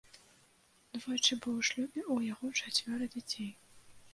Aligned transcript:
Двойчы 0.99 1.37
быў 1.47 1.53
у 1.65 1.67
шлюбе, 1.69 2.07
у 2.15 2.17
яго 2.31 2.47
чацвёра 2.61 3.05
дзяцей. 3.17 3.49